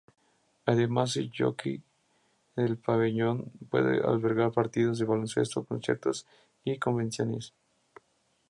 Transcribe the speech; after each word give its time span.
Además 0.65 1.13
de 1.13 1.29
hockey, 1.37 1.79
el 2.55 2.75
pabellón 2.77 3.51
puede 3.69 4.01
albergar 4.03 4.51
partidos 4.51 4.97
de 4.97 5.05
baloncesto, 5.05 5.63
conciertos 5.63 6.25
y 6.63 6.79
convenciones. 6.79 7.53